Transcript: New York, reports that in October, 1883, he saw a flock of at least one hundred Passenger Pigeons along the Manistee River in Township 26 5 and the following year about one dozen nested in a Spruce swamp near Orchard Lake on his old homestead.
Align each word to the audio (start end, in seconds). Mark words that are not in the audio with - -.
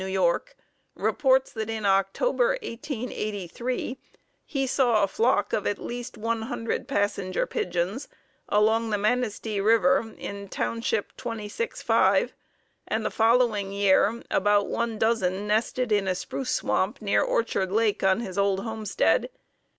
New 0.03 0.07
York, 0.07 0.55
reports 0.95 1.51
that 1.53 1.69
in 1.69 1.85
October, 1.85 2.57
1883, 2.63 3.99
he 4.47 4.65
saw 4.65 5.03
a 5.03 5.07
flock 5.07 5.53
of 5.53 5.67
at 5.67 5.77
least 5.77 6.17
one 6.17 6.41
hundred 6.41 6.87
Passenger 6.87 7.45
Pigeons 7.45 8.07
along 8.49 8.89
the 8.89 8.97
Manistee 8.97 9.59
River 9.59 10.11
in 10.17 10.47
Township 10.49 11.15
26 11.17 11.83
5 11.83 12.33
and 12.87 13.05
the 13.05 13.11
following 13.11 13.71
year 13.71 14.23
about 14.31 14.67
one 14.67 14.97
dozen 14.97 15.45
nested 15.45 15.91
in 15.91 16.07
a 16.07 16.15
Spruce 16.15 16.49
swamp 16.49 16.99
near 16.99 17.21
Orchard 17.21 17.71
Lake 17.71 18.03
on 18.03 18.21
his 18.21 18.39
old 18.39 18.61
homestead. 18.61 19.29